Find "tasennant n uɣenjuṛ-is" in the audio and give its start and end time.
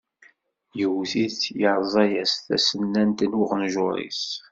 2.45-4.23